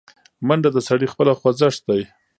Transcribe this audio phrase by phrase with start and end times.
[0.47, 1.97] منډه د سړي خپله خوځښت ده